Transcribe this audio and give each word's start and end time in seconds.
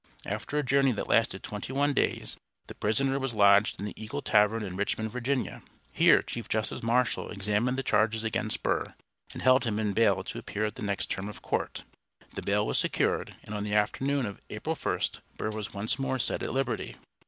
After 0.25 0.57
a 0.57 0.63
journey 0.63 0.91
that 0.93 1.07
lasted 1.07 1.43
twenty 1.43 1.71
one 1.71 1.93
days 1.93 2.35
the 2.65 2.73
prisoner 2.73 3.19
was 3.19 3.35
lodged 3.35 3.77
in 3.79 3.85
the 3.85 3.93
Eagle 4.03 4.23
Tavern 4.23 4.63
in 4.63 4.75
Richmond, 4.75 5.11
Virginia. 5.11 5.61
Here 5.91 6.23
Chief 6.23 6.49
Justice 6.49 6.81
Marshall 6.81 7.29
examined 7.29 7.77
the 7.77 7.83
charges 7.83 8.23
against 8.23 8.63
Burr, 8.63 8.95
and 9.31 9.43
held 9.43 9.63
him 9.63 9.77
in 9.77 9.93
bail 9.93 10.23
to 10.23 10.39
appear 10.39 10.65
at 10.65 10.73
the 10.73 10.81
next 10.81 11.11
term 11.11 11.29
of 11.29 11.43
court. 11.43 11.83
The 12.33 12.41
bail 12.41 12.65
was 12.65 12.79
secured, 12.79 13.35
and 13.43 13.53
on 13.53 13.63
the 13.63 13.75
afternoon 13.75 14.25
of 14.25 14.41
April 14.49 14.75
1st 14.75 15.19
Burr 15.37 15.51
was 15.51 15.71
once 15.71 15.99
more 15.99 16.17
set 16.17 16.41
at 16.41 16.51
liberty. 16.51 16.97